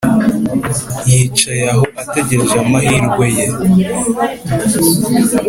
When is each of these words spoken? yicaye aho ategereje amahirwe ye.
yicaye 1.09 1.63
aho 1.73 1.83
ategereje 2.01 2.55
amahirwe 2.63 3.25
ye. 3.37 3.45